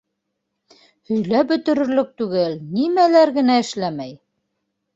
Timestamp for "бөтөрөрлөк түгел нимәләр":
1.51-3.35